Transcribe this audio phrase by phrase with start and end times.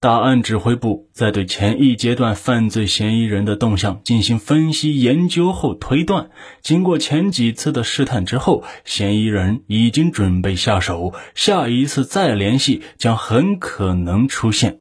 [0.00, 6.30] 大案指挥部在对前一阶段犯罪嫌疑人的动向进行分析研究后推断，
[6.62, 14.78] 经过前几次的试探之后，嫌疑人已经准备下手，下一次再联系将很可能出现。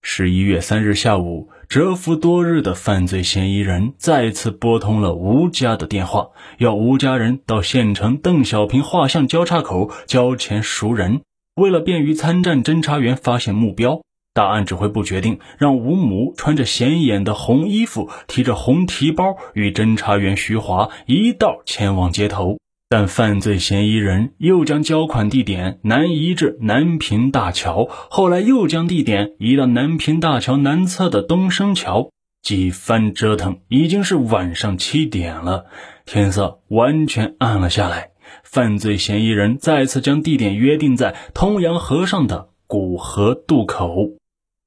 [0.00, 11.20] 十一月三日下午，蛰伏多日的犯罪嫌疑人再次拨通了吴家的电话，要吴家人到县城邓小平画像交叉口交钱赎人。
[11.56, 14.00] 为了便于参战侦查员发现目标。
[14.36, 22.58] 大案指挥部决定让吴母穿着显眼的红衣服，提着红提包，与侦查员徐华一道前往街头。
[22.90, 32.10] 但犯罪嫌疑人又将交款地点南移至南平大桥，后来又将地点移到南平大桥南侧的东升桥。
[32.42, 35.64] 几番折腾，已经是晚上七点了，
[36.04, 38.10] 天色完全暗了下来。
[38.44, 44.10] 犯罪嫌疑人再次将地点约定在通阳河上的古河渡口。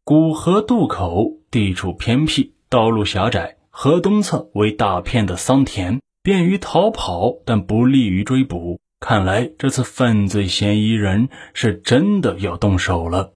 [0.10, 8.80] 古河渡口地处偏僻，道路狭窄，河东侧为大片的桑田，便于逃跑，但不利于追捕。
[9.00, 13.34] 看来这次犯罪嫌疑人是真的要动手了。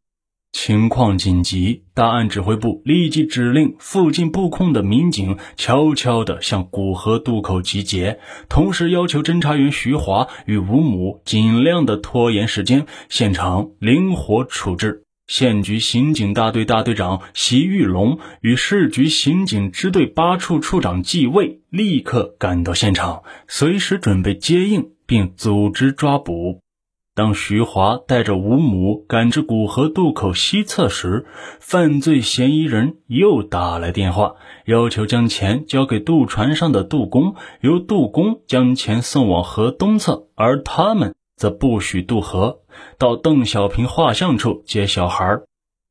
[0.51, 8.19] 情况紧急，大案指挥部立即指令附近布控的民警悄悄地向古河渡口集结，
[8.49, 15.02] 同时要求侦查员徐华与吴母尽量的拖延时间，现场灵活处置。
[15.27, 26.59] 县局刑警大队大队长席玉龙与市局刑警支队八处处长季卫立刻赶到现场，随时准备接应并组织抓捕。
[27.15, 31.25] 当徐华带着吴母赶至古河渡口西侧时，
[31.59, 34.35] 犯罪嫌疑人又打来电话，
[34.65, 41.15] 要求将钱交给渡船上的渡工，由渡工将钱送往河东侧，而他们。
[41.35, 42.59] 则不许渡河，
[42.97, 45.41] 到邓小平画像处接小孩。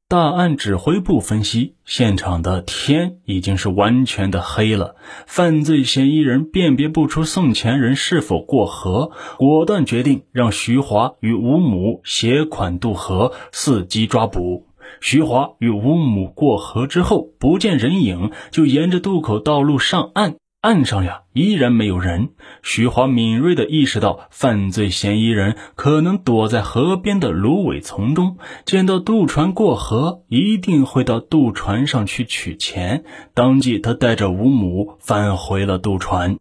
[0.09, 4.95] 大案指挥部分析，现场的天已经是完全的黑了，
[5.27, 14.67] 犯罪嫌疑人辨别不出送钱人是否过河，果断决定让徐华与吴母携款渡河，伺机抓捕。
[15.01, 20.35] 徐华与吴母过河之后，不见人影，就沿着渡口道路上岸。
[20.63, 22.35] 岸上呀，依然没有人。
[22.63, 28.39] 徐华敏锐地意识到，犯罪嫌疑人可能躲在河边的芦苇丛中。
[28.65, 33.03] 见到渡船过河，一定会到渡船上去取钱。
[33.35, 36.39] 当即，他带着吴母返回了渡船。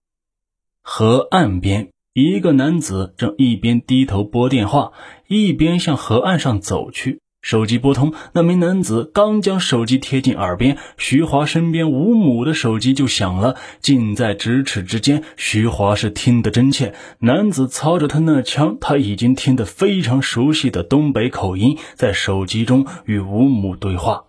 [0.84, 4.92] 河岸边，一个男子正一边低头拨电话，
[5.28, 7.22] 一边向河岸上走去。
[7.41, 15.24] 手机拨通，那名男子刚将手机贴近耳边，徐华身边吴母的手机就响了，近在咫尺之间。
[15.38, 24.25] 徐华是听得真切，男子操着他那腔他已经听得非常熟悉的东北口音，在手机中与吴母对话。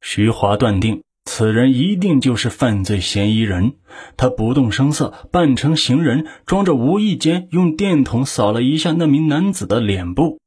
[0.00, 3.74] 徐华断定此人一定就是犯罪嫌疑人，
[4.16, 10.38] 他不动声色，扮成行人，装着无意间用电筒扫了一下那名男子的脸部。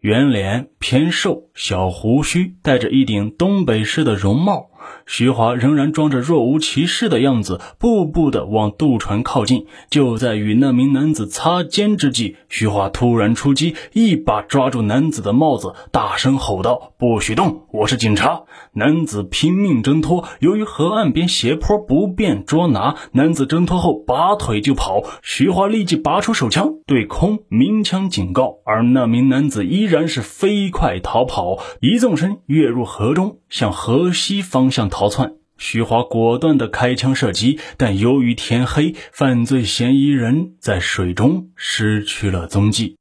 [0.00, 4.70] 圆脸偏瘦，小胡须，戴着一顶东北式的绒帽。
[5.06, 9.66] 徐华仍然装着若无其事的样子，步步的往渡船靠近。
[9.90, 17.62] 就在与那名男子擦肩之际，徐华突然出击，一把抓住男子的帽子，大声吼道：“不许动！
[17.72, 18.42] 我是警察！”
[18.72, 25.02] 男子拼命挣脱，由于河岸边斜坡不便捉拿，男子挣脱后拔腿就跑。
[25.22, 34.88] 徐华立即拔出手枪，对空鸣枪警告，而那名男子依然是飞快逃跑，一纵身跃入河中，向河西方向。
[34.88, 42.96] 逃窜，徐华果断地开枪射击，但由于天黑，犯罪嫌疑人在水中失去了踪迹。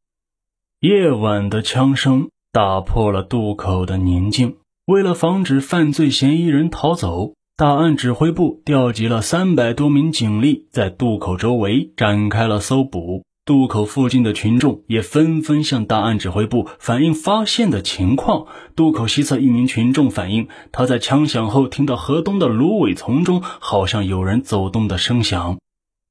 [0.80, 4.58] 夜晚的枪声打破了渡口的宁静。
[4.86, 13.24] 为了防止犯罪嫌疑人逃走，大案指挥部调集了三百多名警力，在渡口周围展开了搜捕。
[13.50, 18.46] 渡口附近的群众也纷纷向大案指挥部反映发现的情况。
[18.76, 25.58] 渡口西侧一名群众反映，他在枪响后听到河东的芦苇丛中好像有人走动的声响。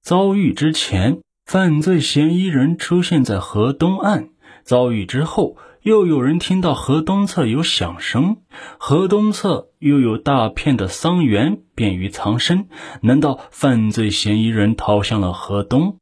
[0.03, 4.31] 遭遇之前，犯罪嫌疑人出现在河东岸；
[4.65, 8.39] 遭遇之后，又有人听到河东侧有响声。
[8.81, 12.67] 河东侧又有大片的桑园，便于藏身。
[13.03, 15.99] 难道犯罪嫌疑人逃向了河东？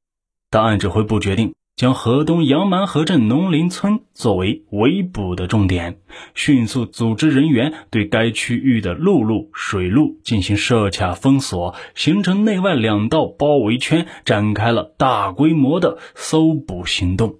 [0.57, 5.99] 档案指挥部决定将河东杨蛮河镇农林村作为围捕的重点，
[6.35, 17.35] 迅速组织人员对该区域的陆路、水路进行设卡封锁，形成内外两道包围圈，展开了大规模的搜捕行动。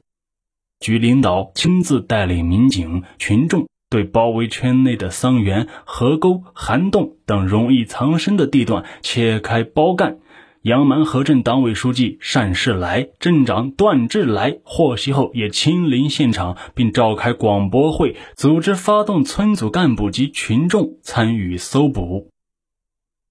[0.79, 3.67] 局领导亲自带领民警、群众。
[3.89, 10.19] 对包围圈内的桑园、河沟、涵洞等容易藏身的地段切开包干。
[10.67, 22.33] 杨蛮河镇党委书记单世来、镇长段志来获悉后，也亲临现场，并召开广播会，组织发动村组干部及群众参与搜捕。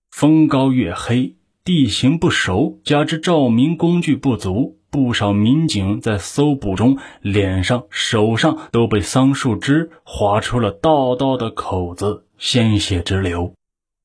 [0.09, 1.35] 风高月黑，
[1.65, 13.51] 地形不熟，加之照明工具不足，不少民警在搜捕中，脸上、手上都被桑树枝划出了道道的口子，鲜血直流。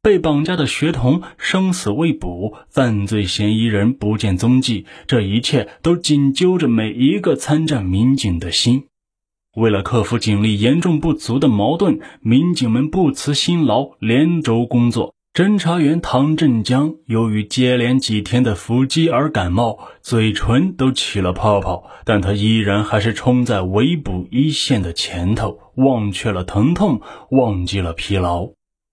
[0.02, 8.84] 被绑架的学童生死未卜，犯罪嫌疑人不见踪迹，这一切都紧揪着每一个参战民警的心。
[9.56, 15.14] 为了克服警力严重不足的矛盾，民警们不辞辛劳，连轴工作。
[15.34, 28.48] 侦查员唐振江由于接连几天的伏击而感冒，嘴唇都起了泡泡，但他依然还是冲在围捕一线的前头，忘却了疼痛，忘记了疲劳。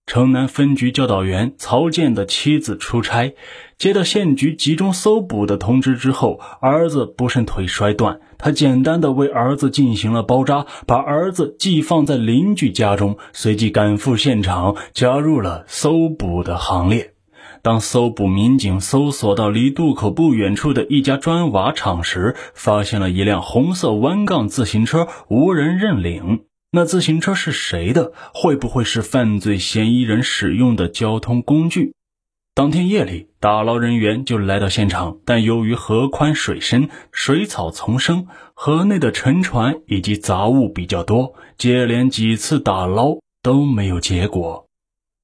[0.08, 3.34] 城南分局教导员曹健的妻子出差，
[3.76, 17.12] 接到县局集中搜捕的通知之后，儿子不慎腿摔断，他简单的为儿子进行了包扎，把儿子寄放在邻居家中，随即赶赴现场，加入了搜捕的行列。
[17.60, 26.47] 当搜捕民警搜索到离渡口不远处的一家砖瓦厂时，发现了一辆红色弯杠自行车，无人认领。
[26.70, 28.12] 那自行车是谁的？
[28.34, 31.94] 会不会是犯罪嫌疑人使用的交通工具？
[32.54, 44.66] 当天夜里，打捞人员就来到现场，但由于河宽水深、水草丛生，河内的沉船以及杂物比较多，接连几次打捞都没有结果。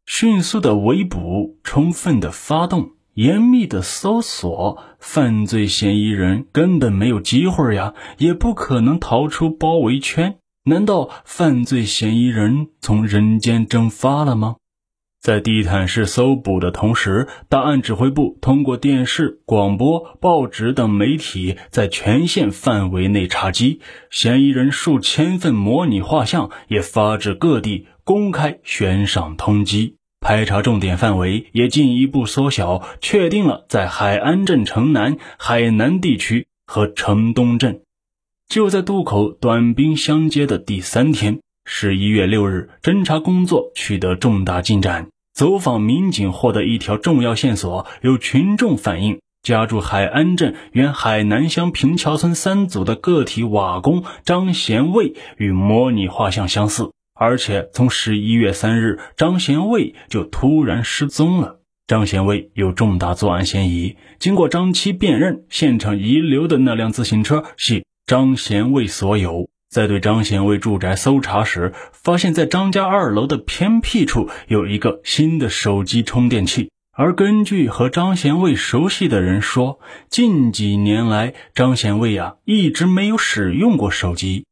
[0.06, 10.38] 迅速的围捕，充分的发动，严密的搜索，犯罪嫌疑人根本没有机会呀，也不可能逃出包围圈。
[10.66, 14.56] 难道犯罪嫌疑人从人间蒸发了吗？
[15.20, 29.96] 在地毯式搜捕的同时，档案指挥部通过电视、广播、报纸等媒体，在全县范围内查缉嫌疑人数千份模拟画像也发至各地，公开悬赏通缉。
[30.18, 37.82] 排查重点范围也进一步缩小，确定了在海安镇城南、海南地区和城东镇。
[38.54, 45.08] 就在渡口短兵相接的第三天，十一月六日，侦查工作取得重大进展。
[45.34, 61.58] 走访民警获得一条重要线索：有群众反映，家住海安镇原海南乡平桥村三组的个体瓦工张贤卫与模拟画像相似，而且从十一月三日，张贤卫就突然失踪了。
[61.88, 63.96] 张贤卫有重大作案嫌疑。
[64.20, 67.84] 经过张七辨认，现场遗留的那辆自行车系。
[68.06, 76.70] 张贤卫所有，在对张贤卫住宅搜查时，发现，在张家二楼的偏僻处有一个新的手机充电器。
[76.92, 79.80] 而根据和张贤卫熟悉的人说，
[80.10, 84.44] 近几年来，张贤卫呀一直没有使用过手机。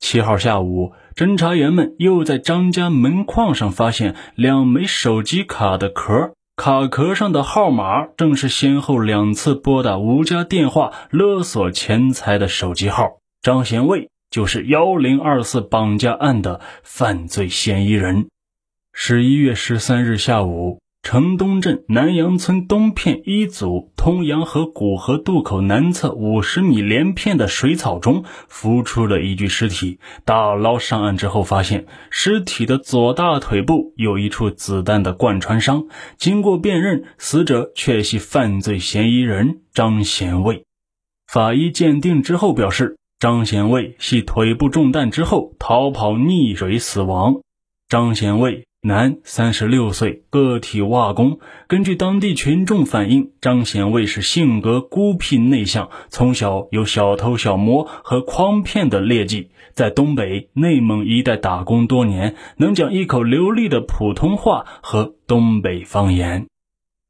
[0.00, 6.32] 七号下午，侦查员们又在张家门框上发现两枚手机卡的壳。
[6.56, 13.20] 卡壳上的号码正是先后两次拨打吴家电话勒索钱财的手机号。
[13.42, 18.28] 张贤卫就是幺零二四绑架案的犯罪嫌疑人。
[18.92, 20.80] 十一月十三日下午。
[21.08, 30.00] 城东镇南阳村东片一组通阳河古河渡口南侧五十米连片的水草中浮出了一具尸体。
[30.24, 35.86] 打捞上岸之后，发现尸体的左大腿部有一处子弹的贯穿伤。
[36.18, 40.64] 经过辨认，死者确系犯罪嫌疑人张贤卫。
[41.28, 47.36] 法医鉴定之后表示，张贤卫系腿部中弹之后逃跑溺水死亡。
[47.88, 48.66] 张贤卫。
[48.86, 51.40] 男，三十六岁，个体瓦工。
[51.66, 66.46] 根据当地群众反映，张贤卫是性格孤僻内向，从小有小偷小摸和诓骗的劣迹，在东北、内蒙一带打工多年，能讲一口流利的普通话和东北方言。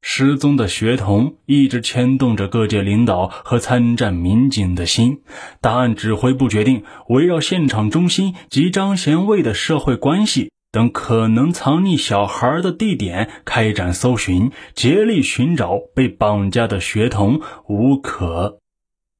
[0.01, 5.19] 失踪的学童一直牵动着各界领导和参战民警的心。
[5.61, 10.49] 档案指挥部决定，围绕现场中心及张贤卫的社会关系。
[10.71, 18.59] 等可能藏匿小孩的地点开展搜寻，竭力寻找被绑架的学童吴可。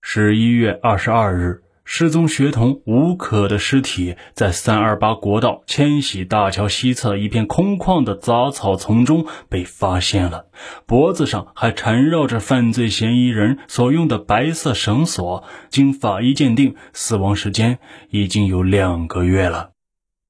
[0.01, 10.47] 十一月二十二日，失踪学童吴可的尸体在三二八国道千禧大桥西侧一片空旷的杂草丛中被发现了，
[10.85, 15.45] 脖子上还缠绕着犯罪嫌疑人所用的白色绳索。
[15.69, 19.71] 经法医鉴定，死亡时间已经有两个月了。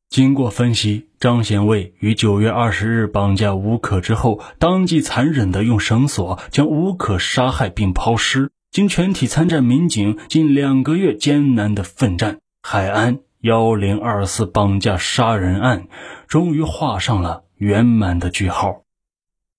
[0.09, 8.49] 经过分析，张显卫于九月二十日绑架吴可之后，当即残忍地用绳索将吴可杀害并抛尸。
[8.71, 15.87] 经全体参战民警近两个月艰难的奋战，海安幺零二四绑架杀人案
[16.27, 18.83] 终于画上了圆满的句号。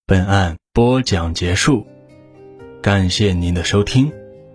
[0.07, 1.87] 本案播讲结束，
[2.81, 4.11] 感谢您的收听，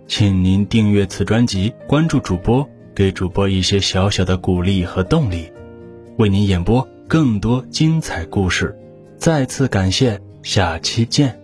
[0.08, 5.50] 请您订阅此专辑，关注主播，给主播一些小小的鼓励和动力。
[6.16, 8.76] 为您演播更多精彩故事，
[9.18, 11.43] 再次感谢，下期见。